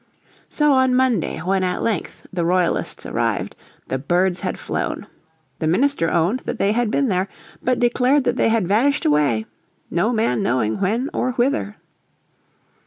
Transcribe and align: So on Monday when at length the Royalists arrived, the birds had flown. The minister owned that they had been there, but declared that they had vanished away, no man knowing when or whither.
So 0.49 0.73
on 0.73 0.95
Monday 0.95 1.37
when 1.43 1.63
at 1.63 1.83
length 1.83 2.25
the 2.33 2.43
Royalists 2.43 3.05
arrived, 3.05 3.55
the 3.87 3.99
birds 3.99 4.39
had 4.39 4.57
flown. 4.57 5.05
The 5.59 5.67
minister 5.67 6.09
owned 6.09 6.39
that 6.45 6.57
they 6.57 6.71
had 6.71 6.89
been 6.89 7.07
there, 7.07 7.27
but 7.61 7.77
declared 7.77 8.23
that 8.23 8.35
they 8.35 8.49
had 8.49 8.67
vanished 8.67 9.05
away, 9.05 9.45
no 9.91 10.11
man 10.11 10.41
knowing 10.41 10.79
when 10.81 11.11
or 11.13 11.33
whither. 11.33 11.77